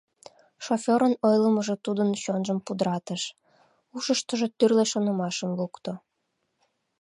Шофёрын 0.65 1.13
ойлымыжо 1.27 1.75
тудын 1.85 2.09
чонжым 2.23 2.59
пудратыш, 2.65 3.23
ушыштыжо 3.95 4.47
тӱрлӧ 4.57 4.83
шонымашым 4.91 5.51
лукто. 5.59 5.91